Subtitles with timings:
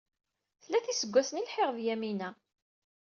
[0.63, 2.29] Tlata iseggasen i lḥiɣ d Yamina.